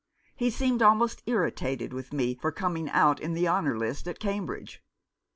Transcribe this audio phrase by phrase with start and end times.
[0.35, 4.81] He seemed almost irritated with me for coming out in the honour list at Cambridge.